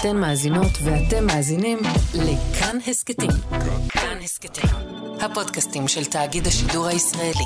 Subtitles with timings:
[0.00, 1.78] אתן מאזינות ואתם מאזינים
[2.14, 3.30] לכאן הסכתים.
[3.88, 4.70] כאן הסכתים,
[5.20, 7.44] הפודקאסטים של תאגיד השידור הישראלי.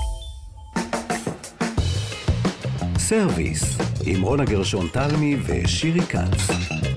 [2.98, 6.89] סרוויס, עם רונה גרשון תלמי ושירי כץ.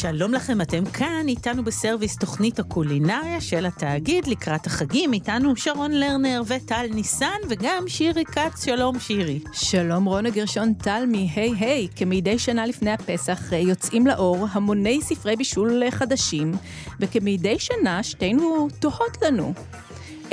[0.00, 5.12] שלום לכם, אתם כאן איתנו בסרוויס תוכנית הקולינריה של התאגיד לקראת החגים.
[5.12, 8.64] איתנו שרון לרנר וטל ניסן וגם שירי כץ.
[8.64, 9.40] שלום שירי.
[9.52, 15.36] שלום רונה גרשון תלמי, היי היי, כמדי שנה לפני הפסח אה, יוצאים לאור המוני ספרי
[15.36, 16.52] בישול אה, חדשים,
[17.00, 19.54] וכמדי שנה שתינו תוהות לנו.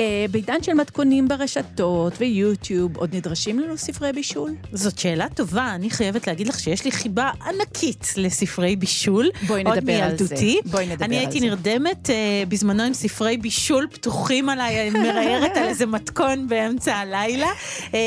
[0.00, 4.54] אה, בעידן של מתכונים ברשתות ויוטיוב, עוד נדרשים לנו ספרי בישול?
[4.72, 9.30] זאת שאלה טובה, אני חייבת להגיד לך שיש לי חיבה ענקית לספרי בישול.
[9.46, 10.36] בואי נדבר על זה.
[10.64, 11.46] בואי נדבר אני על הייתי זה.
[11.46, 17.48] נרדמת אה, בזמנו עם ספרי בישול פתוחים עליי, אני מראיירת על איזה מתכון באמצע הלילה,
[17.94, 18.00] אה,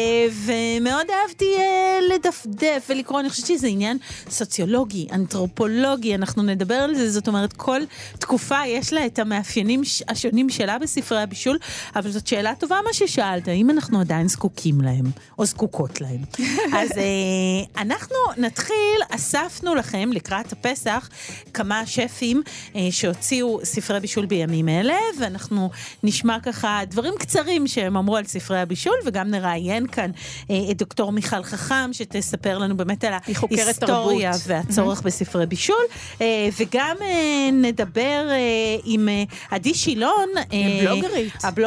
[0.45, 3.97] ומאוד אהבתי אה, לדפדף ולקרוא, אני חושבת שזה עניין
[4.29, 7.81] סוציולוגי, אנתרופולוגי, אנחנו נדבר על זה, זאת אומרת, כל
[8.19, 11.57] תקופה יש לה את המאפיינים השונים שלה בספרי הבישול,
[11.95, 15.05] אבל זאת שאלה טובה מה ששאלת, האם אנחנו עדיין זקוקים להם,
[15.39, 16.21] או זקוקות להם.
[16.79, 21.09] אז אה, אנחנו נתחיל, אספנו לכם לקראת הפסח
[21.53, 22.41] כמה שפים
[22.75, 25.69] אה, שהוציאו ספרי בישול בימים אלה, ואנחנו
[26.03, 30.11] נשמע ככה דברים קצרים שהם אמרו על ספרי הבישול, וגם נראיין כאן
[30.49, 34.31] אה, את דוקטור מיכל חכם, שתספר לנו באמת על ההיסטוריה.
[34.47, 35.85] והצורך בספרי בישול,
[36.21, 38.35] אה, וגם אה, נדבר אה,
[38.83, 40.45] עם אה, עדי שילון, אה,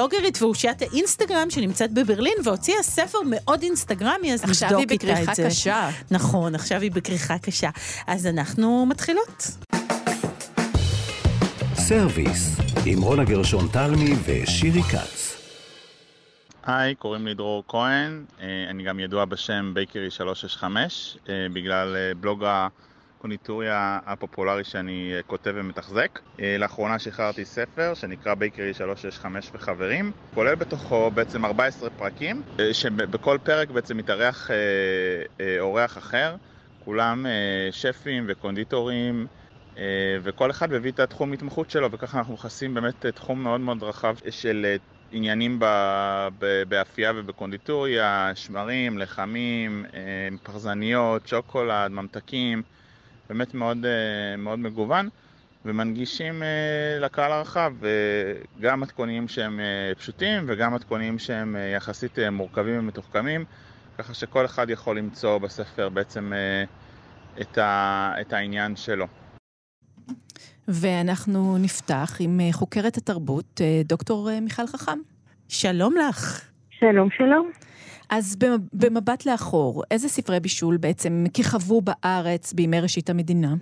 [0.02, 0.42] בלוגרית.
[0.42, 5.36] ואושיית האינסטגרם שנמצאת בברלין, והוציאה ספר מאוד אינסטגרמי, אז עכשיו נבדוק היא איתה בכריכה את
[5.36, 5.48] זה.
[5.48, 5.90] קשה.
[6.10, 7.70] נכון, עכשיו היא בכריכה קשה.
[8.06, 9.42] אז אנחנו מתחילות.
[11.74, 15.36] סרוויס, עם רונה גרשון תלמי ושירי כץ.
[16.66, 22.14] היי, קוראים לי דרור כהן, אה, אני גם ידוע בשם Bakery 365, אה, בגלל אה,
[22.20, 22.44] בלוג
[23.22, 26.18] הקונדיטוריה הפופולרי שאני אה, כותב ומתחזק.
[26.40, 33.38] אה, לאחרונה שחררתי ספר שנקרא Bakery 365 וחברים, כולל בתוכו בעצם 14 פרקים, אה, שבכל
[33.44, 34.50] פרק בעצם מתארח
[35.60, 36.36] אורח אחר,
[36.78, 37.26] כולם
[37.70, 39.26] שפים וקונדיטורים.
[40.22, 44.14] וכל אחד מביא את התחום התמחות שלו, וככה אנחנו מכסים באמת תחום מאוד מאוד רחב
[44.30, 44.76] של
[45.10, 49.84] עניינים ב- ב- באפייה ובקונדיטוריה, שמרים, לחמים,
[50.42, 52.62] פרזניות, שוקולד, ממתקים,
[53.28, 55.08] באמת מאוד, אה, מאוד מגוון,
[55.64, 56.48] ומנגישים אה,
[57.00, 57.90] לקהל הרחב אה,
[58.60, 59.60] גם מתכונים שהם
[59.98, 63.44] פשוטים וגם מתכונים שהם יחסית מורכבים ומתוחכמים,
[63.98, 66.32] ככה שכל אחד יכול למצוא בספר בעצם
[67.40, 69.06] את, ה- את העניין שלו.
[70.68, 74.98] ואנחנו נפתח עם חוקרת התרבות, דוקטור מיכל חכם.
[75.48, 76.51] שלום לך.
[76.82, 77.50] שלום, שלום.
[78.10, 83.54] אז במ- במבט לאחור, איזה ספרי בישול בעצם כיכבו בארץ בימי ראשית המדינה?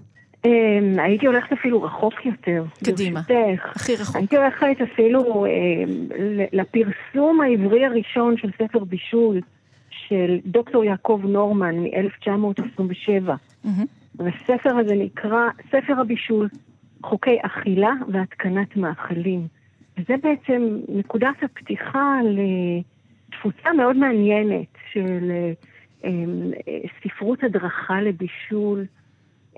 [0.44, 0.50] אמ,
[0.98, 2.64] הייתי הולכת אפילו רחוק יותר.
[2.84, 3.20] קדימה.
[3.28, 3.76] ברשותך.
[3.76, 4.16] הכי רחוק.
[4.16, 5.50] הייתי הולכת אפילו אמ,
[6.18, 9.40] ל- לפרסום העברי הראשון של ספר בישול
[9.90, 13.32] של דוקטור יעקב נורמן מ-1927.
[13.64, 13.84] מהמם.
[14.14, 16.48] והספר הזה נקרא ספר הבישול,
[17.04, 19.46] חוקי אכילה והתקנת מאכלים.
[19.98, 22.18] וזה בעצם נקודת הפתיחה
[23.46, 25.52] לתפוצה מאוד מעניינת של אה,
[26.04, 28.84] אמ, אה, ספרות הדרכה לבישול,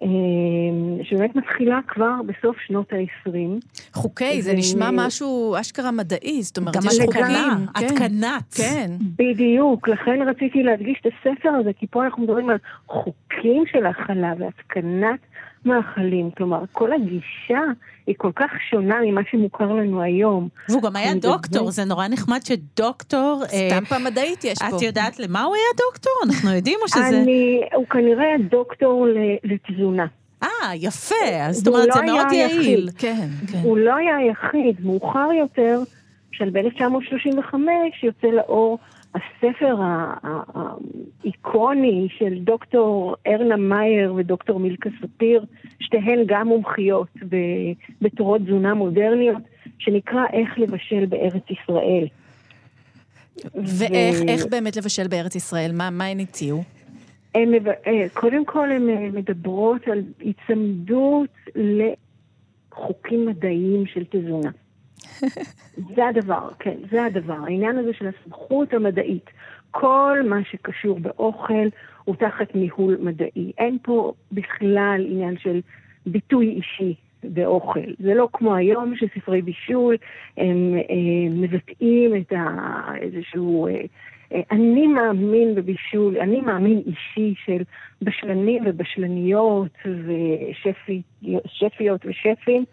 [0.02, 0.08] אמ,
[1.02, 3.30] שבאמת מתחילה כבר בסוף שנות ה-20.
[3.92, 7.66] חוקי, זה זה- נשמע משהו אשכרה מדעי, זאת אומרת, גם יש התקנה, חוקים.
[7.74, 8.54] כן, התקנת.
[8.54, 8.90] כן.
[9.16, 12.56] בדיוק, לכן רציתי להדגיש את הספר הזה, כי פה אנחנו מדברים על
[12.86, 15.20] חוקים של הכלה והתקנת
[15.66, 16.30] מאכלים.
[16.30, 17.60] כלומר, כל הגישה
[18.06, 20.48] היא כל כך שונה ממה שמוכר לנו היום.
[20.68, 23.42] והוא גם היה דוקטור, זה נורא נחמד שדוקטור...
[23.52, 24.76] אה, סטמפה מדעית יש פה.
[24.76, 26.12] את יודעת למה הוא היה דוקטור?
[26.26, 27.22] אנחנו יודעים או שזה...
[27.22, 29.06] אני, הוא כנראה היה דוקטור
[29.44, 30.06] לתזונה.
[30.42, 32.32] אה, יפה, אז זאת אומרת, לא זה מאוד.
[32.32, 32.88] יעיל.
[32.98, 33.28] כן.
[33.52, 33.58] כן.
[33.62, 35.80] הוא לא היה היחיד, מאוחר יותר,
[36.32, 37.54] של ב-1935
[38.02, 38.78] יוצא לאור
[39.14, 39.76] הספר
[41.24, 45.44] האיקוני של דוקטור ארנה מאייר ודוקטור מילכה ספיר,
[45.80, 47.08] שתיהן גם מומחיות
[48.02, 49.42] בתורות תזונה מודרניות,
[49.78, 52.06] שנקרא איך לבשל בארץ ישראל.
[53.54, 55.70] ואיך ו- איך באמת לבשל בארץ ישראל?
[55.74, 56.62] מה מה הן הציעו?
[57.36, 64.50] מב- אה, קודם כל הן אה, מדברות על היצמדות לחוקים מדעיים של תזונה.
[65.96, 67.36] זה הדבר, כן, זה הדבר.
[67.46, 69.30] העניין הזה של הסמכות המדעית.
[69.70, 71.68] כל מה שקשור באוכל
[72.04, 73.52] הוא תחת ניהול מדעי.
[73.58, 75.60] אין פה בכלל עניין של
[76.06, 76.94] ביטוי אישי
[77.24, 77.80] באוכל.
[77.98, 79.96] זה לא כמו היום שספרי בישול
[80.36, 82.46] הם, הם מבטאים את ה,
[83.00, 83.80] איזשהו אה,
[84.32, 87.62] אה, אני מאמין בבישול, אני מאמין אישי של
[88.02, 92.64] בשלנים ובשלניות ושפיות ושפים,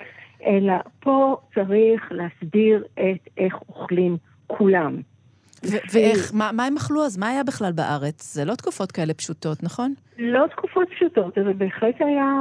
[0.46, 5.02] אלא פה צריך להסביר את איך אוכלים כולם.
[5.94, 7.18] ואיך, מה, מה הם אכלו אז?
[7.18, 8.34] מה היה בכלל בארץ?
[8.34, 9.94] זה לא תקופות כאלה פשוטות, נכון?
[10.18, 12.32] לא תקופות פשוטות, אבל בהחלט היה...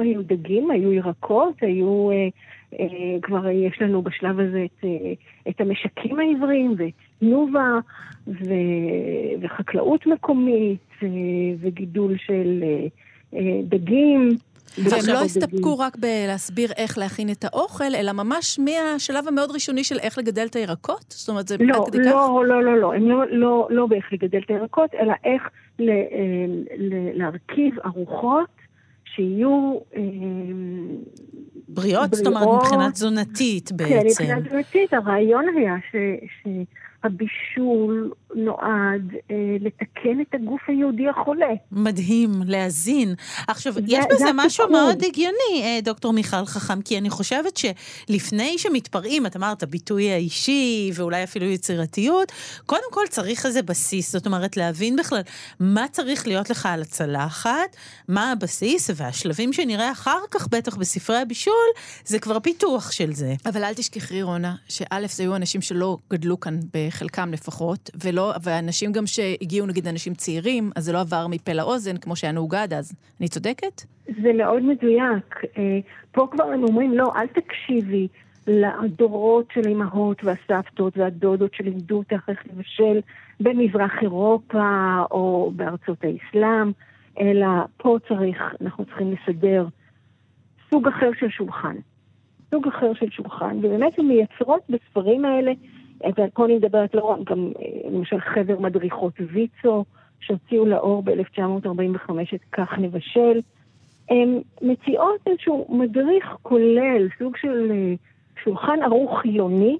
[0.00, 2.10] היו דגים, היו ירקות, היו...
[2.10, 2.28] אה,
[2.80, 5.12] אה, כבר יש לנו בשלב הזה את, אה,
[5.48, 7.78] את המשקים העבריים ואת תנובה
[8.26, 8.52] ו,
[9.40, 11.08] וחקלאות מקומית אה,
[11.60, 12.86] וגידול של אה,
[13.38, 14.28] אה, דגים.
[14.78, 19.98] והם לא הסתפקו רק בלהסביר איך להכין את האוכל, אלא ממש מהשלב המאוד ראשוני של
[19.98, 21.04] איך לגדל את הירקות?
[21.08, 22.10] זאת אומרת, זה לא, עד כדי כך?
[22.10, 25.42] לא, לא, לא, לא, הם לא, לא, לא באיך לגדל את הירקות, אלא איך
[25.78, 25.96] ל, אה,
[26.76, 28.48] ל, להרכיב ארוחות
[29.04, 29.78] שיהיו...
[29.96, 30.02] אה,
[31.68, 34.24] בריאות, זאת אומרת, מבחינה תזונתית כן, בעצם.
[34.24, 35.96] מבחינה תזונתית, הרעיון היה ש...
[36.42, 36.48] ש
[37.04, 41.46] הבישול נועד אה, לתקן את הגוף היהודי החולה.
[41.72, 43.14] מדהים, להזין.
[43.48, 44.46] עכשיו, זה- יש זה בזה התיקון.
[44.46, 50.10] משהו מאוד הגיוני, אה, דוקטור מיכל חכם, כי אני חושבת שלפני שמתפרעים, את אמרת, הביטוי
[50.10, 52.32] האישי ואולי אפילו יצירתיות,
[52.66, 55.20] קודם כל צריך איזה בסיס, זאת אומרת, להבין בכלל
[55.60, 57.76] מה צריך להיות לך על הצלחת,
[58.08, 61.54] מה הבסיס, והשלבים שנראה אחר כך, בטח בספרי הבישול,
[62.04, 63.34] זה כבר פיתוח של זה.
[63.46, 66.60] אבל אל תשכחי, רונה, שא', זה היו אנשים שלא גדלו כאן,
[66.94, 71.96] בחלקם לפחות, ולא, ואנשים גם שהגיעו, נגיד, אנשים צעירים, אז זה לא עבר מפה לאוזן,
[71.96, 72.94] כמו שהיה נהוג עד אז.
[73.20, 73.82] אני צודקת?
[74.22, 75.44] זה מאוד מדויק.
[75.58, 75.78] אה,
[76.12, 78.08] פה כבר הם אומרים, לא, אל תקשיבי
[78.46, 83.00] לדורות של האימהות והסבתות והדודות שלימדו אותך איך לבשל
[83.40, 86.72] במזרח אירופה או בארצות האסלאם,
[87.20, 87.46] אלא
[87.76, 89.66] פה צריך, אנחנו צריכים לסדר
[90.70, 91.76] סוג אחר של שולחן.
[92.50, 95.52] סוג אחר של שולחן, ובאמת הן מייצרות בספרים האלה,
[96.10, 99.84] ופה אני מדברת לא רק, גם אה, למשל חבר מדריכות ויצו,
[100.20, 103.40] שהוציאו לאור ב-1945 את כך נבשל,
[104.10, 107.94] הן מציעות איזשהו מדריך כולל, סוג של אה,
[108.44, 109.78] שולחן ערוך חילוני,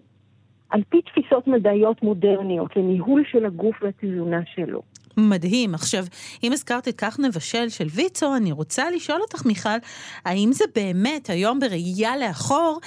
[0.70, 4.82] על פי תפיסות מדעיות מודרניות, לניהול של הגוף והתזונה שלו.
[5.16, 5.74] מדהים.
[5.74, 6.04] עכשיו,
[6.44, 9.78] אם הזכרת את כך נבשל של ויצו, אני רוצה לשאול אותך, מיכל,
[10.24, 12.80] האם זה באמת, היום בראייה לאחור,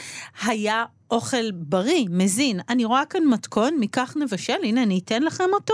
[0.48, 2.60] היה אוכל בריא, מזין?
[2.70, 5.74] אני רואה כאן מתכון מכך נבשל, הנה אני אתן לכם אותו,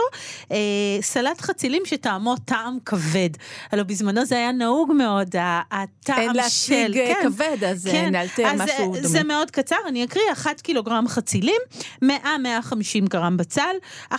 [0.51, 0.57] אה,
[1.01, 3.29] סלט חצילים שטעמו טעם כבד.
[3.71, 5.35] הלוא בזמנו זה היה נהוג מאוד,
[5.71, 6.35] הטעם אין של...
[6.37, 7.29] להשיג אה, כן.
[7.29, 9.07] כבד, אז כן, כן, נאלתר אז משהו אה, דומה.
[9.07, 11.61] זה מאוד קצר, אני אקריא, 1 קילוגרם חצילים,
[12.03, 12.07] 100-150
[13.09, 13.75] גרם בצל,
[14.11, 14.17] 1-2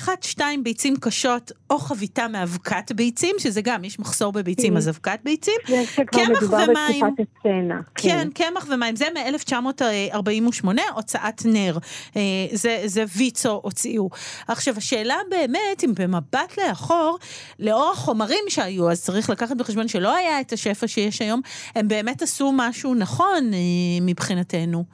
[0.62, 4.78] ביצים קשות או חביתה מאבקת ביצים, שזה גם, יש מחסור בביצים, Mhm.
[4.78, 5.55] אז אבקת ביצים.
[5.69, 7.05] זה שכבר קמח מדובר ומים.
[7.06, 7.81] בתקופת הסצנה.
[7.94, 10.69] כן, קמח ומים, זה מ-1948,
[11.05, 11.79] הוצאת נר.
[12.17, 12.23] אה,
[12.53, 14.11] זה, זה ויצו הוציאו.
[14.49, 17.19] עכשיו, השאלה באמת, אם במבט לאחור,
[17.59, 21.41] לאור החומרים שהיו, אז צריך לקחת בחשבון שלא היה את השפע שיש היום,
[21.75, 23.59] הם באמת עשו משהו נכון אה,
[24.01, 24.85] מבחינתנו.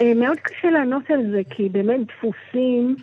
[0.00, 2.96] אה, מאוד קשה לענות על זה, כי באמת דפוסים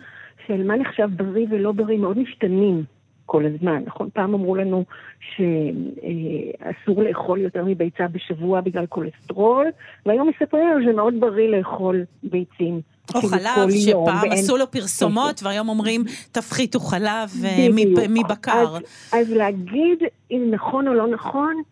[0.46, 2.84] של מה נחשב בריא ולא בריא מאוד משתנים
[3.32, 4.08] כל הזמן, נכון?
[4.12, 4.84] פעם אמרו לנו
[5.20, 9.66] שאסור לאכול יותר מביצה בשבוע בגלל כולסטרול,
[10.06, 12.80] והיום מספרים לנו שזה מאוד בריא לאכול ביצים.
[13.14, 17.68] או כאילו חלב, שפעם ואין- עשו לו פרסומות, והיום אומרים, תפחיתו חלב אה,
[18.08, 18.76] מבקר.
[18.76, 18.82] אז,
[19.12, 19.98] אז להגיד
[20.30, 21.62] אם נכון או לא נכון,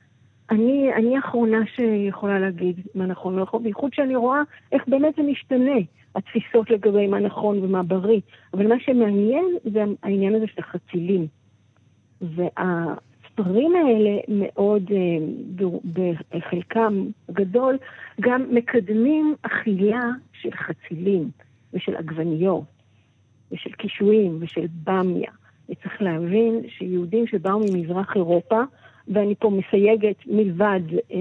[0.50, 4.40] אני, אני האחרונה שיכולה להגיד מה נכון או נכון, בייחוד שאני רואה
[4.72, 5.76] איך באמת זה משתנה,
[6.16, 8.20] התפיסות לגבי מה נכון ומה בריא.
[8.54, 11.26] אבל מה שמעניין זה העניין הזה של החצילים.
[12.20, 15.68] והספרים האלה מאוד, אה,
[16.30, 17.78] בחלקם גדול,
[18.20, 21.30] גם מקדמים אכילה של חצילים
[21.74, 22.64] ושל עגבניות
[23.52, 25.30] ושל קישואים ושל במיה.
[25.70, 28.60] וצריך להבין שיהודים שבאו ממזרח אירופה,
[29.08, 30.80] ואני פה מסייגת מלבד
[31.12, 31.18] אה,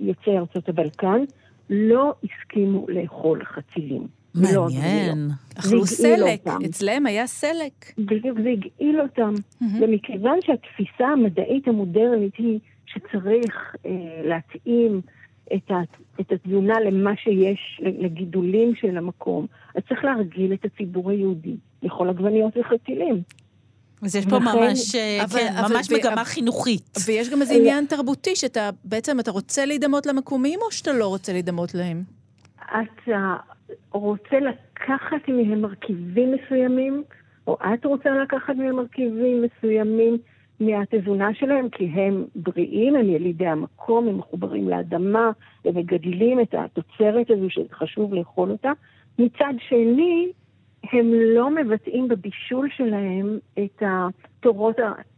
[0.00, 1.24] יוצאי ארצות הבלקן,
[1.70, 4.19] לא הסכימו לאכול חצילים.
[4.34, 5.08] ולא מעניין.
[5.10, 5.32] עגבניות.
[5.58, 6.40] אכלו סלק.
[6.66, 7.92] אצלם היה סלק.
[7.98, 9.34] בדיוק זה הגעיל אותם.
[9.80, 13.90] ומכיוון שהתפיסה המדעית המודרנית היא שצריך אה,
[14.24, 15.00] להתאים
[15.54, 15.74] את, ה,
[16.20, 22.56] את התזונה למה שיש, לגידולים של המקום, אז צריך להרגיל את הציבור היהודי לאכול עגבניות
[22.56, 23.22] וחצילים.
[24.02, 26.98] אז יש פה ממש, אה, אבל- כן, אבל- ממש מגמה אבל- חינוכית.
[27.06, 31.32] ויש גם איזה עניין תרבותי, שאתה בעצם, אתה רוצה להידמות למקומיים, או שאתה לא רוצה
[31.32, 32.02] להידמות להם?
[32.56, 33.36] אתה
[33.92, 37.02] רוצה לקחת מהם מרכיבים מסוימים,
[37.46, 40.18] או את רוצה לקחת מהם מרכיבים מסוימים
[40.60, 45.30] מהתזונה שלהם, כי הם בריאים, הם ילידי המקום, הם מחוברים לאדמה,
[45.64, 48.72] הם מגדלים את התוצרת הזו שחשוב לאכול אותה.
[49.18, 50.32] מצד שני,
[50.92, 54.76] הם לא מבטאים בבישול שלהם את התורות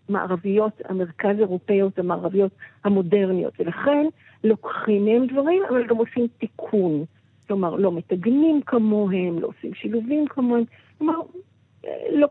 [0.09, 2.52] המערביות, המרכז אירופאיות המערביות
[2.85, 4.06] המודרניות, ולכן
[4.44, 7.04] לוקחים מהם דברים, אבל גם עושים תיקון.
[7.52, 10.64] כלומר, לא מטגנים כמוהם, לא עושים שילובים כמוהם,
[10.99, 11.14] כלומר,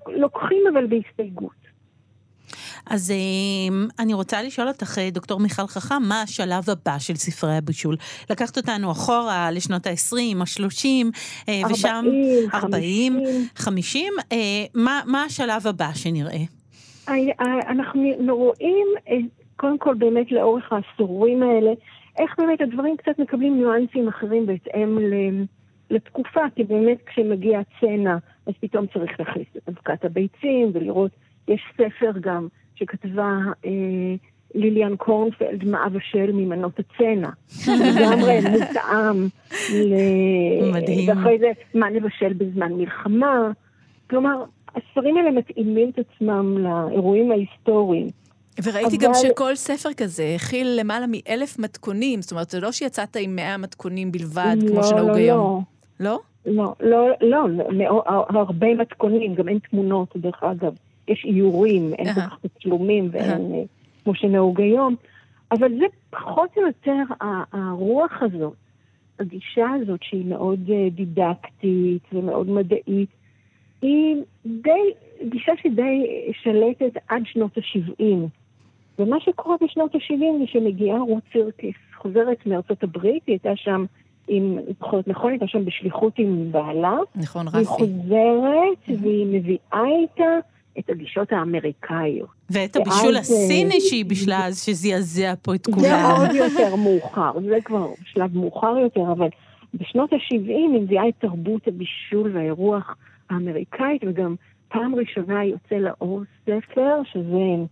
[0.08, 1.62] לוקחים אבל בהסתייגות.
[2.90, 7.58] אז אמ, אני רוצה לשאול אותך, אה, דוקטור מיכל חכם, מה השלב הבא של ספרי
[7.58, 7.96] הבישול?
[8.30, 10.88] לקחת אותנו אחורה לשנות ה-20, ה-30,
[11.72, 12.06] ושם...
[12.54, 13.20] 40, 50.
[13.56, 14.14] 50.
[14.76, 16.44] מה, מה השלב הבא שנראה?
[17.68, 19.18] אנחנו רואים, אה,
[19.56, 21.72] קודם כל באמת לאורך העשורים האלה,
[22.20, 24.98] איך באמת הדברים קצת מקבלים ניואנסים אחרים בהתאם
[25.90, 31.12] לתקופה, כי באמת כשמגיע צנע, אז פתאום צריך להכניס את אבקת הביצים ולראות,
[31.48, 33.72] יש ספר גם שכתבה אה,
[34.56, 37.30] ליליאן קורנפלד, מה אבשל ממנות הצנע.
[37.86, 39.28] לגמרי מותאם.
[40.74, 41.10] מדהים.
[41.10, 43.52] ואחרי זה, מה נבשל בזמן מלחמה.
[44.10, 44.44] כלומר,
[44.76, 48.08] הספרים האלה מתאימים את עצמם לאירועים ההיסטוריים.
[48.64, 49.06] וראיתי אבל...
[49.06, 53.58] גם שכל ספר כזה הכיל למעלה מאלף מתכונים, זאת אומרת, זה לא שיצאת עם מאה
[53.58, 55.64] מתכונים בלבד, לא, כמו שנהוג לא, היום.
[56.00, 56.20] לא.
[56.46, 56.74] לא?
[56.80, 60.74] לא, לא, לא, לא, הרבה מתכונים, גם אין תמונות, דרך אגב.
[61.08, 63.64] יש איורים, אין כל כך תצלומים ואין, אה,
[64.04, 64.96] כמו שנהוג היום.
[65.52, 67.14] אבל זה פחות או יותר
[67.52, 68.54] הרוח הזאת,
[69.20, 73.10] הגישה הזאת שהיא מאוד אה, דידקטית ומאוד מדעית,
[73.82, 74.16] היא
[74.46, 74.94] די,
[75.30, 76.06] גישה שדי
[76.44, 78.28] שלטת עד שנות ה-70.
[79.00, 83.86] ומה שקורה בשנות ה-70 זה שמגיעה רות סירקיס, חוזרת מארצות הברית, היא הייתה שם
[84.28, 86.98] עם, זוכרת נכון, הייתה שם בשליחות עם בעלה.
[87.16, 87.58] נכון, רפי.
[87.58, 90.38] היא חוזרת והיא מביאה איתה
[90.80, 92.30] את הגישות האמריקאיות.
[92.50, 95.82] ואת הבישול הסיני שהיא בישלה אז, שזעזע פה את כולם.
[95.82, 99.28] זה עוד יותר מאוחר, זה כבר שלב מאוחר יותר, אבל
[99.74, 102.96] בשנות ה-70 היא מביאה את תרבות הבישול והאירוח
[103.30, 104.36] האמריקאית, וגם
[104.68, 107.66] פעם ראשונה יוצא לאור ספר, שזה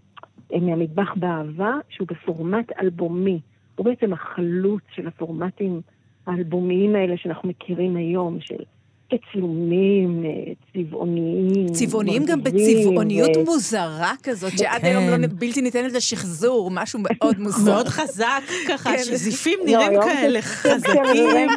[0.51, 3.39] מהמטבח באהבה, שהוא בפורמט אלבומי.
[3.75, 5.81] הוא בעצם החלוץ של הפורמטים
[6.27, 8.63] האלבומיים האלה שאנחנו מכירים היום, של
[9.09, 11.67] תצלומים אה, צבעוניים.
[11.71, 13.45] צבעוניים גם בצבעוניות ו...
[13.45, 14.87] מוזרה כזאת, שעד כן.
[14.87, 17.71] היום לא בלתי ניתנת לשחזור, משהו מאוד מוזר.
[17.71, 19.03] מאוד חזק ככה, כן.
[19.03, 21.49] שזיפים נראים לא, כאלה חזקים.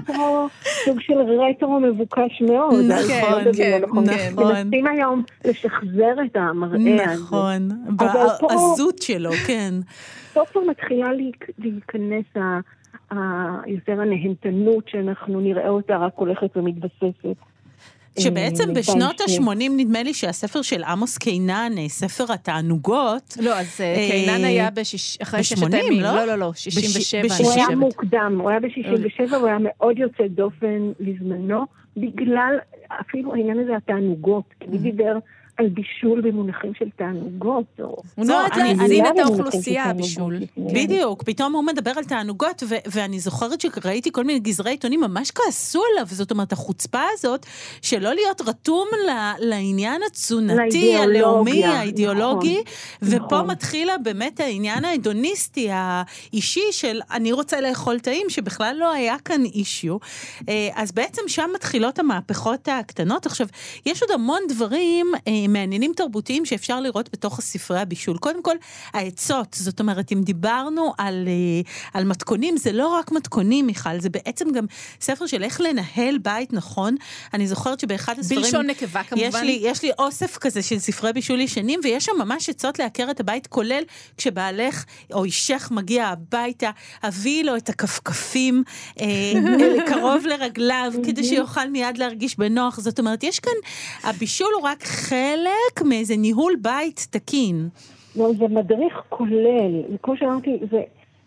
[0.85, 2.85] סוג של רטרו מבוקש מאוד.
[2.85, 4.05] נכון, כן, נכון.
[4.05, 7.23] מנסים היום לשחזר את המראה הזה.
[7.23, 7.69] נכון,
[8.41, 9.75] בעזות שלו, כן.
[10.35, 11.09] סוף סוף מתחילה
[11.59, 12.25] להיכנס
[13.67, 17.37] יותר הנהנתנות שאנחנו נראה אותה רק הולכת ומתבססת.
[18.19, 23.37] שבעצם אה, בשנות ה-80 נדמה לי שהספר של עמוס קינן, אה, ספר התענוגות...
[23.41, 24.69] לא, אז אה, קינן היה
[25.23, 26.03] אחרי ששת הימים.
[26.03, 26.15] לא?
[26.15, 27.45] לא, לא, לא, 67, אני חושבת.
[27.45, 31.65] הוא היה מוקדם, הוא היה ב-67, הוא היה מאוד יוצא דופן לזמנו,
[31.97, 32.57] בגלל
[33.01, 35.19] אפילו העניין הזה התענוגות, כי מי דיבר
[35.63, 37.65] על בישול במונחים של תענוגות.
[38.15, 40.37] הוא נועד להזין את האוכלוסייה, הבישול.
[40.57, 45.83] בדיוק, פתאום הוא מדבר על תענוגות, ואני זוכרת שראיתי כל מיני גזרי עיתונים ממש כעסו
[45.93, 47.47] עליו, זאת אומרת, החוצפה הזאת,
[47.83, 48.89] שלא להיות רתום
[49.39, 52.63] לעניין התזונתי, הלאומי, האידיאולוגי,
[53.03, 53.51] נכון, ופה נכון.
[53.51, 59.97] מתחילה באמת העניין ההדוניסטי, האישי של אני רוצה לאכול טעים, שבכלל לא היה כאן אישיו.
[60.49, 63.27] אה, אז בעצם שם מתחילות המהפכות הקטנות.
[63.27, 63.47] עכשיו,
[63.87, 68.19] יש עוד המון דברים, אה, מעניינים תרבותיים שאפשר לראות בתוך הספרי הבישול.
[68.19, 68.57] קודם כל,
[68.93, 74.09] העצות, זאת אומרת, אם דיברנו על, אה, על מתכונים, זה לא רק מתכונים, מיכל, זה
[74.11, 74.67] בעצם גם
[75.01, 76.97] ספר של איך לנהל בית נכון.
[77.35, 78.43] אני זוכרת שבאחד הספרים...
[78.43, 79.27] בלשון נקבה כמובן.
[79.29, 83.11] יש לי, יש לי אוסף כזה של ספרי בישול ישנים, ויש שם ממש עצות לעקר
[83.11, 83.83] את הבית, כולל
[84.17, 86.71] כשבעלך או אישך מגיע הביתה,
[87.03, 88.63] הביאי לו את הכפכפים
[89.01, 89.07] אה,
[89.89, 92.81] קרוב לרגליו, כדי שיוכל מיד להרגיש בנוח.
[92.81, 93.53] זאת אומרת, יש כאן,
[94.03, 95.32] הבישול הוא רק חלק
[95.85, 97.69] מאיזה ניהול בית תקין.
[98.17, 100.81] לא, זה מדריך כולל, כמו שאמרתי, זה,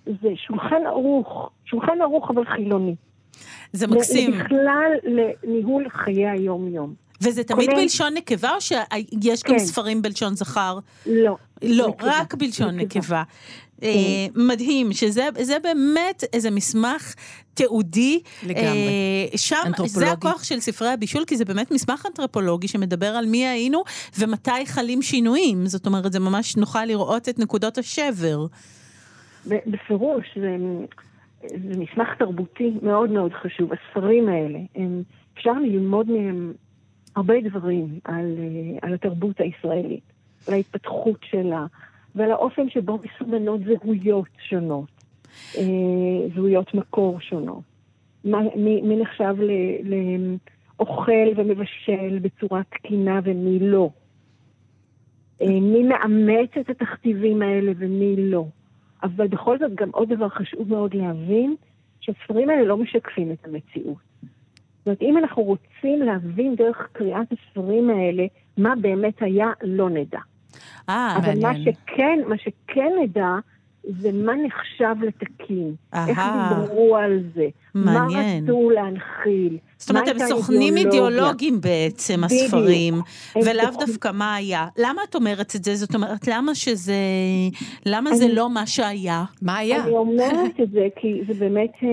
[0.05, 2.95] זה שולחן ערוך, שולחן ערוך אבל חילוני.
[3.74, 4.31] זה מקסים.
[4.31, 6.93] בכלל לניהול חיי היום-יום.
[7.21, 7.81] וזה תמיד כולל...
[7.81, 9.53] בלשון נקבה או שיש כן.
[9.53, 10.79] גם ספרים בלשון זכר?
[11.05, 11.35] לא.
[11.62, 12.12] לא, נקבה.
[12.19, 13.00] רק בלשון נקבה.
[13.00, 13.24] נקבה.
[13.84, 13.89] אה.
[14.36, 17.15] מדהים, שזה באמת איזה מסמך
[17.53, 18.20] תיעודי.
[18.44, 18.65] לגמרי.
[19.32, 23.48] אה, שם, זה הכוח של ספרי הבישול, כי זה באמת מסמך אנתרופולוגי שמדבר על מי
[23.48, 23.84] היינו
[24.20, 25.65] ומתי חלים שינויים.
[25.65, 28.46] זאת אומרת, זה ממש נוכל לראות את נקודות השבר.
[29.46, 30.58] בפירוש, זה,
[31.50, 33.70] זה מסמך תרבותי מאוד מאוד חשוב.
[33.74, 35.03] הספרים האלה, הם,
[35.34, 36.53] אפשר ללמוד מהם
[37.15, 40.03] הרבה דברים על, אה, על התרבות הישראלית,
[40.48, 41.65] על ההתפתחות שלה,
[42.15, 44.91] ועל האופן שבו מסומנות זהויות שונות,
[45.57, 45.63] אה,
[46.36, 47.63] זהויות מקור שונות.
[48.55, 49.36] מי, מי נחשב
[50.79, 53.89] אוכל ומבשל בצורה תקינה ומי לא.
[55.41, 58.45] אה, מי מאמץ את התכתיבים האלה ומי לא.
[59.03, 61.55] אבל בכל זאת גם עוד דבר חשוב מאוד להבין,
[62.00, 63.98] שהספרים האלה לא משקפים את המציאות.
[64.77, 68.25] זאת אומרת, אם אנחנו רוצים להבין דרך קריאת הספרים האלה
[68.57, 70.19] מה באמת היה, לא נדע.
[70.89, 71.74] אה, אבל מה מעניין.
[71.74, 73.35] שכן, מה שכן נדע,
[74.00, 75.75] זה מה נחשב לתקין.
[76.07, 76.59] איך אהה.
[76.62, 77.47] דיברו על זה.
[77.75, 78.45] מעניין.
[78.45, 79.57] מה רצו להנחיל.
[79.77, 80.77] זאת אומרת, הם סוכנים.
[80.77, 82.24] אידיאולוגיים בעצם.
[82.24, 82.93] הספרים,
[83.35, 84.67] ולאו דווקא מה היה.
[84.77, 85.75] למה את אומרת את זה?
[85.75, 86.93] זאת אומרת, למה שזה...
[87.85, 89.24] למה זה לא מה שהיה?
[89.41, 89.83] מה היה?
[89.83, 91.89] אני אומרת את זה כי זה באמת, אה,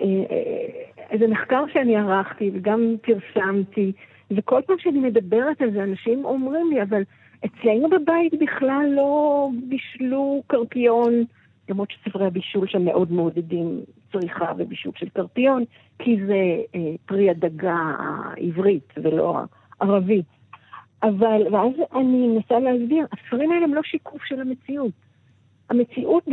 [0.00, 3.92] אה, זה מחקר שאני ערכתי וגם פרסמתי,
[4.36, 7.02] וכל פעם שאני מדברת על זה, אנשים אומרים לי, אבל
[7.44, 11.24] אצלנו בבית בכלל לא בישלו קרפיון,
[11.68, 13.80] למרות שספרי הבישול שם מאוד מעודדים
[14.12, 15.64] צריכה ובישול של קרפיון,
[15.98, 19.38] כי זה אה, פרי הדגה העברית ולא
[19.80, 20.26] הערבית.
[21.02, 24.92] אבל, ואז אני מנסה להסביר, הספרים האלה הם לא שיקוף של המציאות.
[25.70, 26.24] המציאות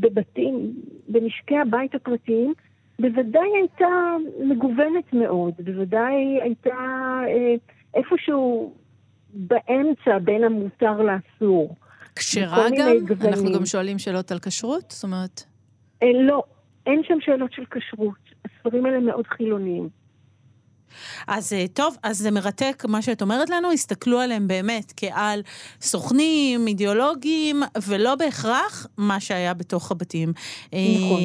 [0.00, 0.72] בבתים,
[1.08, 2.54] במשקי הבית הפרטיים,
[2.98, 6.76] בוודאי הייתה מגוונת מאוד, בוודאי הייתה
[7.26, 7.54] אה,
[7.94, 8.74] איפשהו
[9.34, 11.74] באמצע בין המותר לאסור.
[12.16, 12.88] כשרה גם?
[13.28, 14.90] אנחנו גם שואלים שאלות על כשרות?
[14.90, 15.42] זאת אומרת...
[16.02, 16.42] אה, לא,
[16.86, 18.28] אין שם שאלות של כשרות.
[18.44, 19.88] הספרים האלה מאוד חילוניים.
[21.26, 25.42] אז אה, טוב, אז זה מרתק מה שאת אומרת לנו, הסתכלו עליהם באמת כעל
[25.80, 30.32] סוכנים, אידיאולוגיים, ולא בהכרח מה שהיה בתוך הבתים.
[30.74, 31.20] אה, נכון.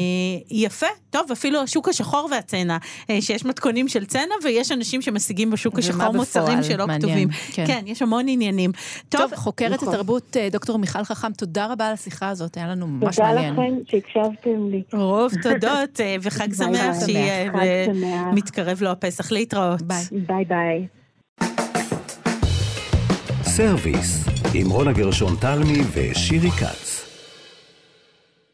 [0.52, 2.78] יפה, טוב, אפילו השוק השחור והצנע,
[3.10, 6.64] אה, שיש מתכונים של צנע, ויש אנשים שמשיגים בשוק השחור מוצרים בפועל?
[6.64, 7.30] שלא מעניין, כתובים.
[7.52, 7.68] כן.
[7.68, 8.72] כן, יש המון עניינים.
[9.10, 9.94] טוב, טוב, חוקרת נכון.
[9.94, 13.54] התרבות דוקטור מיכל חכם, תודה רבה על השיחה הזאת, היה לנו ממש תודה מעניין.
[13.54, 14.84] לכם שהקשבתם לי.
[14.94, 17.06] רוב תודות, וחג שמח.
[17.06, 17.52] שיהיה.
[18.34, 19.82] מתקרב לו הפסח, להתראות.
[19.82, 20.20] ביי.
[20.28, 20.88] ביי ביי.
[23.44, 27.10] סרוויס, עם רונה גרשון תלמי ושירי כץ.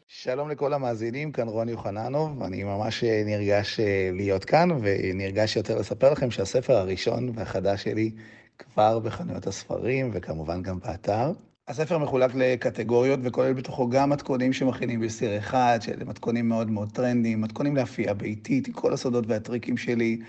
[0.07, 5.79] שלום לכל המאזינים, כאן רוני יוחננוב, אני ממש אה, נרגש אה, להיות כאן, ונרגש יותר
[5.79, 8.11] לספר לכם שהספר הראשון והחדש שלי
[8.57, 11.31] כבר בחנויות הספרים, וכמובן גם באתר.
[11.69, 17.41] הספר מחולק לקטגוריות וכולל בתוכו גם מתכונים שמכינים בסיר אחד, שאלה מתכונים מאוד מאוד טרנדיים,
[17.41, 20.19] מתכונים לאפייה ביתית, עם כל הסודות והטריקים שלי,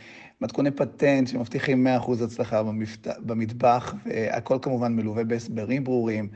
[0.41, 3.09] מתכוני פטנט שמבטיחים 100% הצלחה במפת...
[3.21, 6.29] במטבח, והכל כמובן מלווה בהסברים ברורים.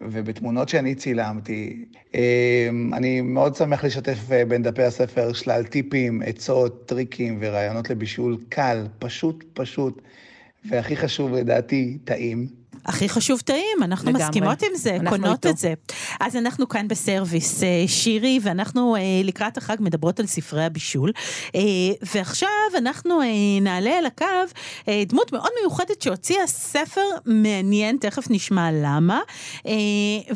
[0.00, 1.84] ובתמונות שאני צילמתי.
[2.14, 8.38] אמ, אני מאוד שמח לשתף אה, בין דפי הספר שלל טיפים, עצות, טריקים ורעיונות לבישול
[8.48, 10.02] קל, פשוט פשוט,
[10.64, 12.67] והכי חשוב לדעתי, טעים.
[12.86, 14.24] הכי חשוב טעים, אנחנו לגמרי.
[14.24, 15.48] מסכימות עם זה, קונות איתו.
[15.48, 15.74] את זה.
[16.20, 21.12] אז אנחנו כאן בסרוויס, אה, שירי, ואנחנו אה, לקראת החג מדברות על ספרי הבישול.
[21.54, 21.60] אה,
[22.14, 23.20] ועכשיו אנחנו
[23.60, 24.24] נעלה על הקו
[25.06, 29.20] דמות מאוד מיוחדת שהוציאה ספר מעניין, תכף נשמע למה,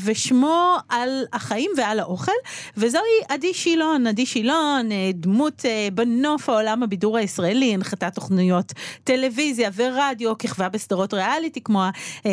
[0.04, 2.32] ושמו על החיים ועל האוכל,
[2.76, 4.06] וזוהי עדי שילון.
[4.06, 8.72] עדי שילון, דמות בנוף העולם הבידור הישראלי, הנחתה תוכניות
[9.04, 11.82] טלוויזיה ורדיו, כיכבה בסדרות ריאליטי כמו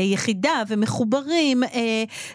[0.10, 1.70] היחידה ומחוברים, אה,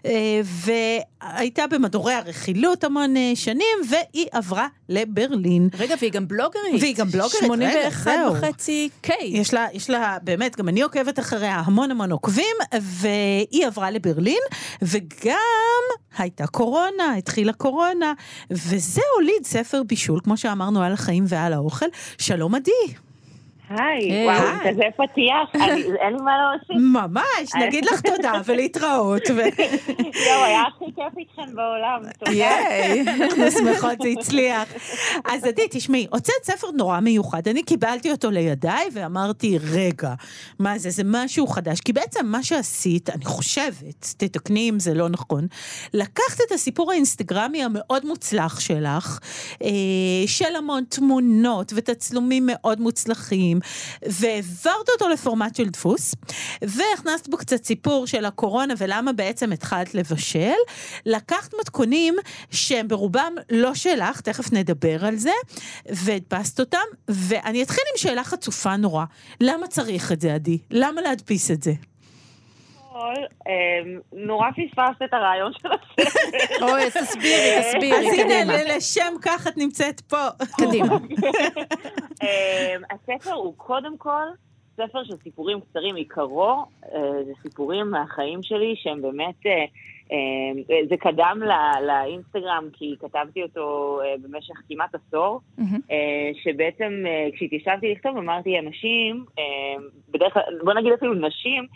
[0.07, 5.69] אה, והייתה במדורי הרכילות המון אה, שנים, והיא עברה לברלין.
[5.79, 6.81] רגע, והיא גם בלוגרית.
[6.81, 8.35] והיא גם בלוגרית, רגע, 81 זהו.
[8.35, 9.11] וחצי K.
[9.23, 14.43] יש לה, יש לה, באמת, גם אני עוקבת אחריה המון המון עוקבים, והיא עברה לברלין,
[14.83, 15.85] וגם
[16.19, 18.13] הייתה קורונה, התחילה קורונה,
[18.51, 21.87] וזה הוליד ספר בישול, כמו שאמרנו, על החיים ועל האוכל.
[22.19, 23.04] שלום עדי.
[23.79, 24.25] היי.
[24.25, 24.59] וואו.
[24.65, 25.63] כזה פתיח,
[26.03, 26.77] אין לי מה להוסיף.
[26.77, 29.23] ממש, נגיד לך תודה ולהתראות.
[29.29, 32.31] יואו, היה הכי כיף איתכם בעולם, תודה.
[32.33, 34.69] ייי, אנחנו שמחות זה הצליח.
[35.25, 40.15] אז עדי, תשמעי, הוצאת ספר נורא מיוחד, אני קיבלתי אותו לידיי ואמרתי, רגע,
[40.59, 41.81] מה זה, זה משהו חדש.
[41.81, 45.47] כי בעצם מה שעשית, אני חושבת, תתקני אם זה לא נכון,
[45.95, 49.19] לקחת את הסיפור האינסטגרמי המאוד מוצלח שלך,
[49.63, 49.69] אה,
[50.27, 53.59] של המון תמונות ותצלומים מאוד מוצלחים,
[54.03, 56.15] והעברת אותו לפורמט של דפוס,
[56.63, 60.55] והכנסת בו קצת סיפור של הקורונה ולמה בעצם התחלת לבשל.
[61.07, 62.15] לקחת מתכונים
[62.51, 65.33] שהם ברובם לא שלך, תכף נדבר על זה,
[65.89, 69.05] והדפסת אותם, ואני אתחיל עם שאלה חצופה נורא.
[69.41, 70.59] למה צריך את זה, עדי?
[70.71, 71.73] למה להדפיס את זה?
[72.99, 73.23] אמ,
[74.13, 76.11] נורא פספסת את הרעיון של הספר.
[76.67, 78.53] אוי, אז תסבירי, אז תסבירי, הנה, קדימה.
[78.57, 80.17] ל- לשם כך את נמצאת פה.
[80.57, 80.97] קדימה.
[82.23, 84.23] אמ, הספר הוא קודם כל
[84.77, 89.53] ספר של סיפורים קצרים עיקרו, אה, זה סיפורים מהחיים שלי שהם באמת אה,
[90.13, 95.41] אה, זה קדם לא- לאינסטגרם, כי כתבתי אותו אה, במשך כמעט עשור.
[95.91, 95.97] אה,
[96.43, 96.93] שבעצם
[97.35, 99.25] כשהתיישבתי לכתוב אמרתי, אנשים,
[100.11, 101.67] בדרך כלל, בוא נגיד אפילו נשים,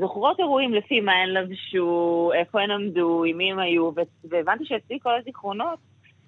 [0.00, 3.90] זוכרות אירועים לפי מה הן לבשו, איפה הן עמדו, עם מי הם היו,
[4.24, 5.78] והבנתי שאצלי כל הזיכרונות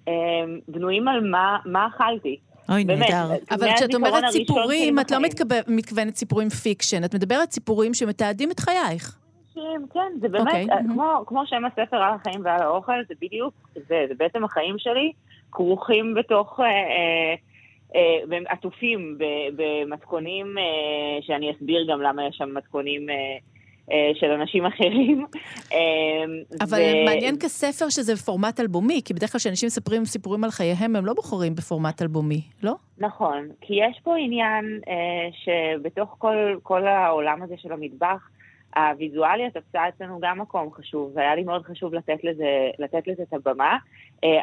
[0.07, 0.13] אה,
[0.67, 2.37] בנויים על מה, מה אכלתי.
[2.69, 3.03] אוי, נהדר.
[3.51, 5.17] אבל מהזיכרון כשאת אומרת סיפורים, את לא
[5.67, 9.17] מתכוונת סיפורים fiction, את מדברת סיפורים שמתעדים את חייך.
[9.93, 10.67] כן, זה באמת, אוקיי, אוקיי.
[10.67, 10.93] מהמם.
[10.93, 15.11] כמו, כמו שם הספר על החיים ועל האוכל, זה בדיוק זה, זה בעצם החיים שלי
[15.51, 17.35] כרוכים בתוך, אה, אה, אה,
[18.29, 19.17] והם עטופים
[19.55, 23.15] במתכונים, אה, שאני אסביר גם למה יש שם מתכונים אה,
[23.91, 25.25] אה, של אנשים אחרים.
[25.73, 25.77] אה,
[26.61, 30.95] אבל ו- מעניין כספר שזה בפורמט אלבומי, כי בדרך כלל כשאנשים מספרים סיפורים על חייהם,
[30.95, 32.73] הם לא בוחרים בפורמט אלבומי, לא?
[32.97, 38.29] נכון, כי יש פה עניין אה, שבתוך כל, כל העולם הזה של המטבח,
[38.75, 43.33] הוויזואליה תפסה אצלנו גם מקום חשוב, והיה לי מאוד חשוב לתת לזה, לתת לזה את
[43.33, 43.77] הבמה, אה,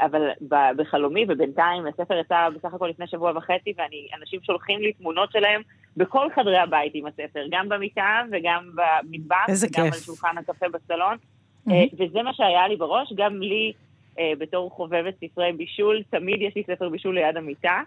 [0.05, 5.33] אבל ב- בחלומי, ובינתיים הספר יצא בסך הכל לפני שבוע וחצי, ואנשים שולחים לי תמונות
[5.33, 5.63] שלהם
[5.97, 9.95] בכל חדרי הבית עם הספר, גם במיטה וגם במטבח, וגם כיף.
[9.95, 11.17] על שולחן הקפה בסלון,
[11.71, 13.73] אה, וזה מה שהיה לי בראש, גם לי,
[14.19, 17.81] אה, בתור חובבת ספרי בישול, תמיד יש לי ספר בישול ליד המיטה.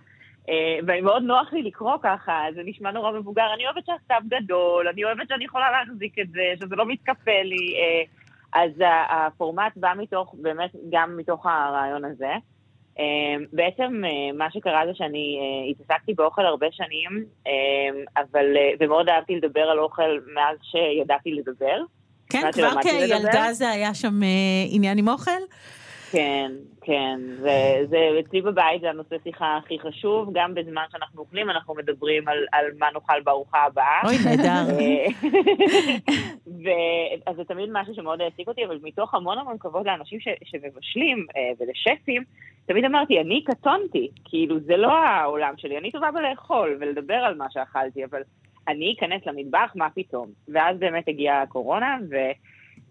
[0.50, 3.54] אה, ומאוד נוח לי לקרוא ככה, זה נשמע נורא מבוגר.
[3.54, 7.76] אני אוהבת שהכתב גדול, אני אוהבת שאני יכולה להחזיק את זה, שזה לא מתקפל לי.
[8.56, 8.72] אז
[9.10, 12.34] הפורמט בא מתוך, באמת, גם מתוך הרעיון הזה.
[13.00, 18.72] אה, בעצם אה, מה שקרה זה שאני אה, התעסקתי באוכל הרבה שנים, אה, אבל, אה,
[18.80, 21.82] ומאוד אהבתי לדבר על אוכל מאז שידעתי לדבר.
[22.30, 22.82] כן, כבר.
[22.82, 24.20] כילדה זה היה שם
[24.70, 25.32] עניין עם אוכל?
[26.14, 31.50] כן, כן, זה, זה אצלי בבית זה הנושא שיחה הכי חשוב, גם בזמן שאנחנו אוכלים
[31.50, 34.02] אנחנו מדברים על, על מה נאכל בארוחה הבאה.
[34.06, 34.80] אוי, נהדר.
[36.68, 40.28] אה, אז זה תמיד משהו שמאוד העסיק אותי, אבל מתוך המון המון כבוד לאנשים ש,
[40.44, 42.24] שמבשלים אה, ולשפים,
[42.66, 47.46] תמיד אמרתי, אני קטונתי, כאילו זה לא העולם שלי, אני טובה בלאכול ולדבר על מה
[47.52, 48.22] שאכלתי, אבל
[48.68, 50.28] אני אכנס למטבח, מה פתאום?
[50.48, 52.16] ואז באמת הגיעה הקורונה, ו...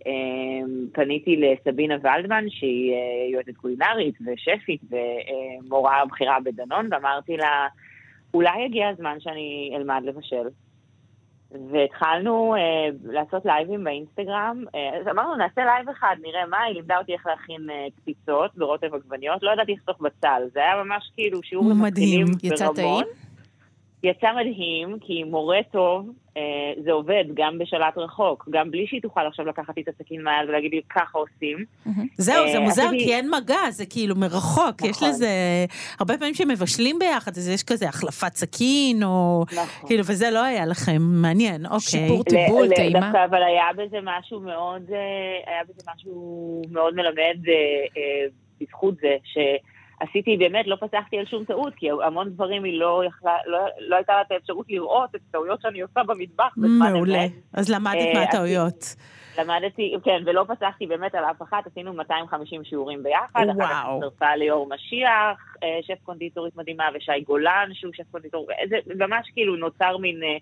[0.07, 2.99] אמ, פניתי לסבינה ולדמן, שהיא אה,
[3.33, 7.69] יועצת קולינרית ושפית ומורה בכירה בדנון, ואמרתי לה,
[8.35, 10.49] אולי הגיע הזמן שאני אלמד לבשל.
[11.71, 14.65] והתחלנו אה, לעשות לייבים באינסטגרם.
[14.75, 18.51] אה, אז אמרנו, נעשה לייב אחד, נראה מה, היא לימדה אותי איך להכין אה, קציצות
[18.57, 20.43] ברוטב עגבניות, לא ידעתי לחתוך בצל.
[20.53, 22.27] זה היה ממש כאילו שיעור מדהים.
[22.27, 22.77] למתחילים יצא ברמות.
[22.77, 23.32] טעים?
[24.03, 26.43] יצא מדהים, כי מורה טוב, אה,
[26.85, 30.49] זה עובד גם בשלט רחוק, גם בלי שהיא תוכל עכשיו לקחת לי את הסכין מהיד
[30.49, 31.65] ולהגיד לי, ככה עושים.
[32.17, 34.83] זהו, זה אה, מוזר, כי אין מגע, זה כאילו מרחוק.
[34.83, 35.09] יש נכון.
[35.09, 35.29] לזה...
[36.01, 39.45] הרבה פעמים שמבשלים ביחד, אז יש כזה החלפת סכין, או...
[39.53, 39.89] נכון.
[39.89, 41.03] כאילו, וזה לא היה לכם.
[41.03, 41.81] מעניין, אוקיי.
[41.81, 43.01] שיפור תיבול, טעימה.
[43.01, 47.55] דווקא, אבל היה בזה משהו מאוד, אה, היה בזה משהו מאוד מלמד אה,
[47.97, 48.27] אה,
[48.61, 49.17] בזכות זה,
[50.03, 53.97] שעשיתי, באמת, לא פסחתי על שום טעות, כי המון דברים היא לא יכלה, לא, לא
[53.97, 57.27] הייתה לה את האפשרות לראות את הטעויות שאני עושה במטבח בזמן מעולה.
[57.53, 58.97] אז למדת אה, מהטעויות.
[59.39, 63.27] למדתי, כן, ולא פסחתי באמת על אף אחת, עשינו 250 שיעורים ביחד.
[63.35, 63.97] אחר כך וואו.
[63.97, 69.57] הצטרפה ליאור משיח, אה, שף קונדיטורית מדהימה, ושי גולן, שהוא שף קונדיטור, זה ממש כאילו
[69.57, 70.37] נוצר מין אה,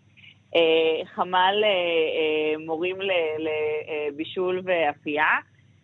[0.56, 2.96] אה, חמ"ל אה, אה, מורים
[3.38, 5.36] לבישול ואפייה,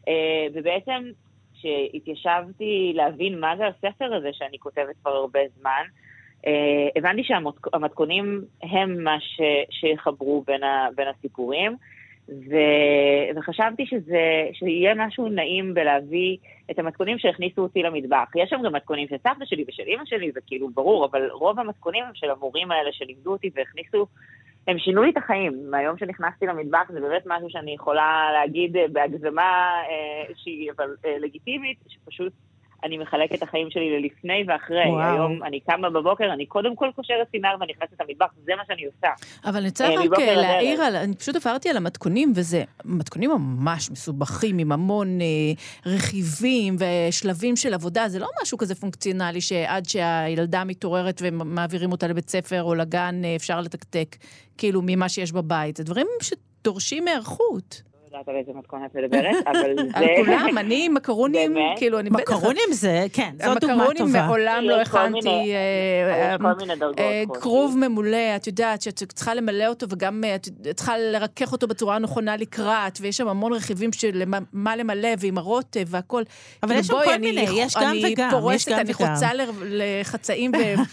[0.09, 1.11] אה, ובעצם
[1.59, 5.83] כשהתיישבתי להבין מה זה הספר הזה שאני כותבת כבר הרבה זמן,
[6.47, 9.40] אה, הבנתי שהמתכונים הם מה ש,
[9.71, 11.77] שיחברו בין, ה, בין הסיפורים.
[12.29, 12.55] ו...
[13.37, 16.37] וחשבתי שזה, שיהיה משהו נעים בלהביא
[16.71, 18.29] את המתכונים שהכניסו אותי למטבח.
[18.37, 21.61] יש שם גם מתכונים של סבתא שלי ושל אימא שלי, זה כאילו ברור, אבל רוב
[21.61, 24.07] המתכונים הם של המורים האלה שלימדו אותי והכניסו,
[24.67, 25.71] הם שינו לי את החיים.
[25.71, 31.79] מהיום שנכנסתי למטבח זה באמת משהו שאני יכולה להגיד בהגזמה אה, שהיא אבל אה, לגיטימית,
[31.89, 32.33] שפשוט
[32.85, 34.87] אני מחלקת את החיים שלי ללפני ואחרי.
[34.87, 35.15] וואו.
[35.15, 39.09] היום אני קמה בבוקר, אני קודם כל קושרת סינר ונכנסת למטבח, זה מה שאני עושה.
[39.45, 40.83] אבל אני רוצה אה, רק אה, להעיר.
[40.83, 45.27] על, אני פשוט עברתי על המתכונים, וזה מתכונים ממש מסובכים, עם המון אה,
[45.93, 52.31] רכיבים ושלבים של עבודה, זה לא משהו כזה פונקציונלי שעד שהילדה מתעוררת ומעבירים אותה לבית
[52.31, 54.17] ספר או לגן, אה, אפשר לתקתק,
[54.59, 55.77] כאילו, ממה שיש בבית.
[55.77, 57.83] זה דברים שדורשים היערכות.
[58.18, 59.83] יודעת על איזה מתכון את מדברת, אבל זה...
[59.94, 61.57] על כולם, אני מקרונים?
[61.76, 62.20] כאילו, אני בטח...
[62.37, 64.26] מקרונים זה, כן, זו דוגמה המקרונים טובה.
[64.26, 66.37] מעולם לא הכנתי אה.
[66.98, 67.40] אה, קושי.
[67.40, 71.96] כרוב ממולא, את יודעת שאת צריכה למלא אותו וגם אה, את צריכה לרכך אותו בצורה
[71.96, 76.22] הנכונה לקראת, ויש שם המון רכיבים של מה- למלא ועם הרוטב והכל.
[76.62, 78.94] אבל כאילו, יש שם כל אני מיני, יש גם וגם, אני פורסת, אני.
[78.94, 79.29] חוצה
[79.64, 80.52] לחצאים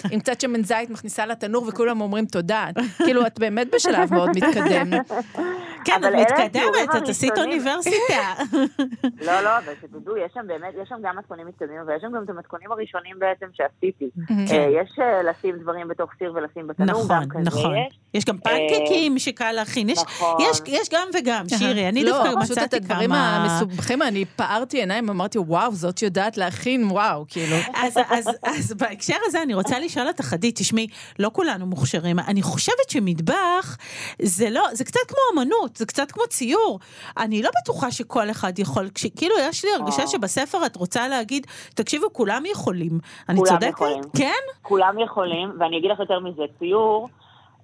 [0.10, 2.68] ועם קצת שמן זית מכניסה לתנור וכולם אומרים תודה.
[2.98, 4.90] כאילו, את באמת בשלב מאוד מתקדם.
[5.86, 7.38] כן, את אבל מתקדמת, את עשית.
[7.38, 8.34] אוניברסיטה.
[9.28, 12.24] לא, לא, אבל שתדעו, יש שם באמת, יש שם גם מתכונים מתקדמים, ויש שם גם
[12.24, 14.10] את המתכונים הראשונים בעצם שעשיתי.
[14.28, 14.56] כן.
[14.60, 17.76] אה, יש אה, לשים דברים בתוך סיר ולשים בתנור, נכון, גם כזה נכון.
[17.76, 18.00] יש.
[18.14, 20.38] יש גם פנקקים שקל להכין, יש- נכון.
[20.42, 23.38] יש- יש גם וגם, שירי, אני לא, דווקא פשוט את מצאתי הדברים כמה...
[23.46, 27.56] המסובכים, אני פערתי עיניים, אמרתי, וואו, זאת יודעת להכין, וואו, כאילו.
[27.76, 30.88] אז, אז, אז בהקשר הזה אני רוצה לשאול אותך, עדי, תשמעי,
[31.20, 32.20] לא כולנו מוכשרים.
[32.20, 33.78] אני חושבת שמטבח
[34.22, 36.80] זה לא, זה קצת כמו אמנות, זה קצת כמו ציור.
[37.18, 40.08] אני לא בטוחה שכל אחד יכול, כש, כאילו יש לי הרגשה אה.
[40.08, 42.92] שבספר את רוצה להגיד, תקשיבו, כולם יכולים.
[43.30, 43.74] אני כולם צודקת?
[43.74, 44.04] יכולים.
[44.18, 44.44] כן?
[44.62, 47.10] כולם יכולים, ואני אגיד לך יותר מזה, ציור,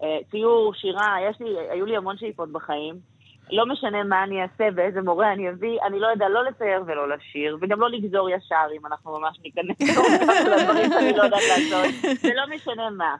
[0.03, 2.95] אה, ציור, שירה, יש לי, היו לי המון שאיפות בחיים.
[3.51, 7.09] לא משנה מה אני אעשה ואיזה מורה אני אביא, אני לא יודע לא לצייר ולא
[7.09, 12.19] לשיר, וגם לא לגזור ישר אם אנחנו ממש ניכנס לדברים שאני לא יודעת לעשות.
[12.21, 13.15] זה לא משנה מה.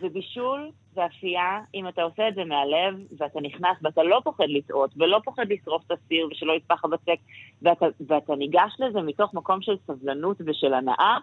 [0.00, 4.90] זה בישול ואפייה, אם אתה עושה את זה מהלב, ואתה נכנס, ואתה לא פוחד לטעות,
[4.96, 7.18] ולא פוחד לשרוף את הסיר ושלא יטפח הבצק,
[7.62, 11.18] ואתה, ואתה ניגש לזה מתוך מקום של סבלנות ושל הנאה,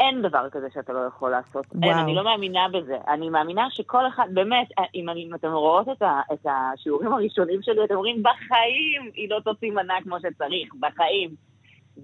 [0.00, 1.66] אין דבר כזה שאתה לא יכול לעשות.
[1.82, 2.04] אין, וואו.
[2.04, 2.96] אני לא מאמינה בזה.
[3.08, 7.84] אני מאמינה שכל אחד, באמת, אם, אם אתם רואות את, ה, את השיעורים הראשונים שלי,
[7.84, 11.53] אתם אומרים, בחיים היא לא תוציא מנה כמו שצריך, בחיים.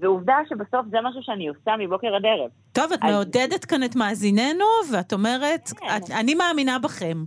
[0.01, 2.51] ועובדה שבסוף זה משהו שאני עושה מבוקר עד ערב.
[2.73, 5.87] טוב, את אז- מעודדת כאן את מאזיננו, ואת אומרת, כן.
[5.97, 7.25] את, אני מאמינה בכם.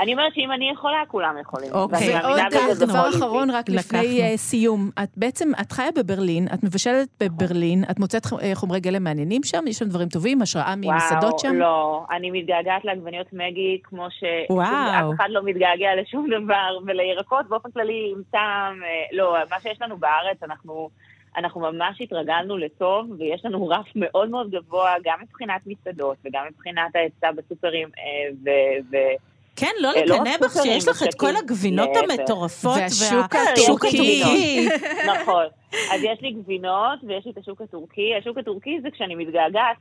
[0.00, 1.72] אני אומרת שאם אני יכולה, כולם יכולים.
[1.72, 2.14] אוקיי.
[2.22, 2.40] ועוד
[2.72, 3.08] זה דבר.
[3.08, 4.22] אחרון, רק לפני.
[4.22, 4.90] אה, סיום.
[5.02, 9.64] את בעצם, את חיה בברלין, את מבשלת בברלין, את מוצאת אה, חומרי גלם מעניינים שם?
[9.66, 10.42] יש שם דברים טובים?
[10.42, 11.48] השראה ממסעדות שם?
[11.48, 12.06] וואו, לא.
[12.16, 14.24] אני מתגעגעת לעגבניות מגי, כמו ש...
[14.50, 14.66] וואו.
[15.12, 18.82] אף אחד לא מתגעגע לשום דבר, ולירקות באופן כללי עם טעם.
[18.82, 20.88] אה, לא, מה שיש לנו בארץ, אנחנו...
[21.36, 26.96] אנחנו ממש התרגלנו לטוב, ויש לנו רף מאוד מאוד גבוה, גם מבחינת מסעדות וגם מבחינת
[26.96, 29.29] ההיצע בסופרים, אה, ו- ו-
[29.60, 31.36] כן, לא אה, לא לקנא בך שיש לך את כל.
[31.36, 31.88] הגבינות.
[31.96, 32.76] המטורפות.
[32.76, 34.68] והשוק וה- הטורקי.
[35.20, 35.44] נכון.
[35.92, 38.14] אז יש לי גבינות, ויש לי את השוק הטורקי.
[38.20, 39.76] השוק הטורקי זה כשאני מתגעגעת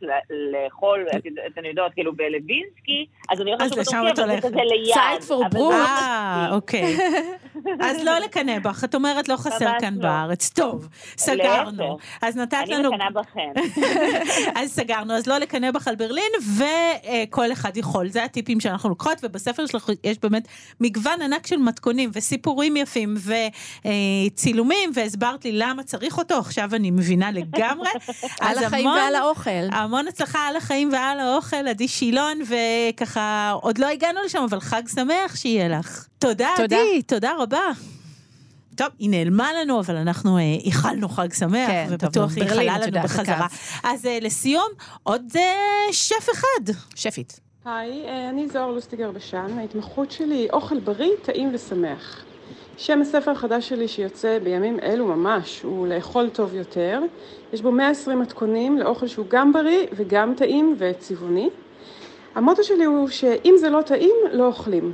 [0.53, 1.05] לאכול,
[1.47, 4.47] אתן יודעות, כאילו בלווינסקי, אז אני הולכת לשוק הטורקי, אבל זה.
[4.47, 5.21] כזה ליד.
[5.21, 5.59] זה brute.
[5.59, 6.47] לא אה.
[6.51, 6.97] אוקיי.
[7.81, 10.01] אז לא לקנא בך, את אומרת לא חסר כאן לא.
[10.01, 10.49] בארץ.
[10.49, 10.87] טוב,
[11.17, 11.97] סגרנו.
[12.21, 12.91] אז נתת אני לנו...
[12.91, 13.51] מקנאה בכן.
[14.61, 18.07] אז סגרנו, אז לא לקנא בך על ברלין, וכל אחד יכול.
[18.09, 20.47] זה הטיפים שאנחנו לוקחות, ובספר שלך יש באמת
[20.79, 23.17] מגוון ענק של מתכונים וסיפורים יפים
[24.31, 27.89] וצילומים, והסברת לי למה צריך אותו, עכשיו אני מבינה לגמרי.
[28.39, 29.49] על החיים המון- ועל האוכל.
[29.71, 34.81] המון הצלחה על החיים ועל האוכל, עדי שילון, וככה, עוד לא הגענו לשם, אבל חג
[34.95, 36.05] שמח שיהיה לך.
[36.19, 36.75] תודה, תודה.
[36.77, 37.59] עדי, תודה רבה.
[38.75, 42.81] טוב, היא נעלמה לנו, אבל אנחנו אה, איחלנו חג שמח, כן, ובטוח היא איחלה את
[42.93, 43.47] לנו בחזרה.
[43.83, 44.67] אז אה, לסיום,
[45.03, 45.43] עוד אה,
[45.93, 46.73] שף אחד.
[46.95, 47.39] שפית.
[47.77, 52.25] היי, אה, אני זוהר לוסטיגר בשן, ההתמחות שלי היא אוכל בריא, טעים ושמח.
[52.77, 57.01] שם הספר החדש שלי שיוצא בימים אלו ממש הוא לאכול טוב יותר.
[57.53, 61.49] יש בו 120 מתכונים לאוכל שהוא גם בריא וגם טעים וצבעוני.
[62.35, 64.93] המוטו שלי הוא שאם זה לא טעים, לא אוכלים.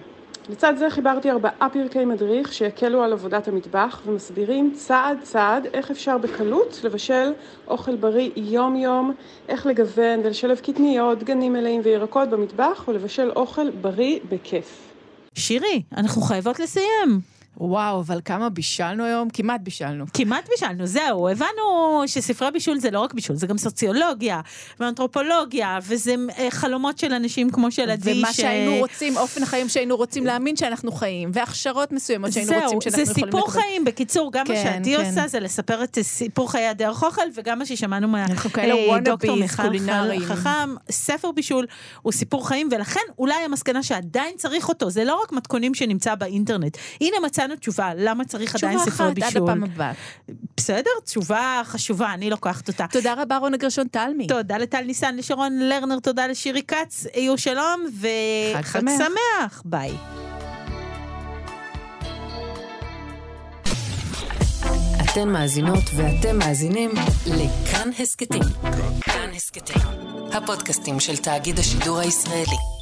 [0.49, 6.17] לצד זה חיברתי ארבעה פרקי מדריך שיקלו על עבודת המטבח ומסבירים צעד צעד איך אפשר
[6.17, 7.33] בקלות לבשל
[7.67, 9.13] אוכל בריא יום יום,
[9.49, 14.91] איך לגוון ולשלב קטניות, דגנים מלאים וירקות במטבח ולבשל אוכל בריא בכיף.
[15.35, 17.34] שירי, אנחנו חייבות לסיים.
[17.57, 19.29] וואו, אבל כמה בישלנו היום?
[19.29, 20.05] כמעט בישלנו.
[20.13, 21.53] כמעט בישלנו, זהו, הבנו
[22.07, 24.41] שספרי בישול זה לא רק בישול, זה גם סוציולוגיה
[24.79, 28.19] ואנתרופולוגיה, וזה אה, חלומות של אנשים כמו של עדי.
[28.19, 32.61] ומה ש- שהיינו רוצים, אופן החיים שהיינו רוצים להאמין שאנחנו חיים, והכשרות מסוימות שהיינו זהו,
[32.61, 33.61] רוצים שאנחנו זה יכולים סיפור לקבל.
[33.61, 35.05] חיים, בקיצור, גם מה כן, שעדי כן.
[35.09, 38.65] עושה זה לספר את סיפור חיי הדרך אוכל, וגם מה ששמענו מהדוקטור
[38.95, 39.39] wannabes
[40.17, 40.25] מיכל.
[40.25, 41.65] חכם, ספר בישול
[42.01, 46.77] הוא סיפור חיים, ולכן אולי המסקנה שעדיין צריך אותו, זה לא רק מתכונים שנמצא באינטרנט.
[47.01, 49.43] הנה מצאנו תשובה, למה צריך עדיין תשובה ספרי אחת, עד בישול.
[49.43, 49.91] הפעם הבאה.
[50.57, 52.85] בסדר, תשובה חשובה, אני לוקחת אותה.
[52.91, 54.27] תודה רבה, רונה גרשון תלמי.
[54.27, 57.85] תודה לטל ניסן, לשרון לרנר, תודה לשירי כץ, יהיו שלום,
[58.53, 58.97] חג וחג שמח.
[58.97, 59.91] שמח, ביי.
[65.03, 66.91] אתן מאזינות ואתם מאזינים
[67.27, 68.43] לכאן הסכתים.
[69.01, 69.81] כאן הסכתים,
[70.33, 72.74] הפודקאסטים של תאגיד השידור הישראלי.